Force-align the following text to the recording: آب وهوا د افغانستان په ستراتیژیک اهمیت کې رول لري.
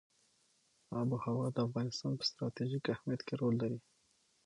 آب 0.99 1.09
وهوا 1.13 1.47
د 1.55 1.57
افغانستان 1.67 2.11
په 2.17 2.23
ستراتیژیک 2.29 2.83
اهمیت 2.93 3.21
کې 3.27 3.33
رول 3.41 3.55
لري. 3.61 3.79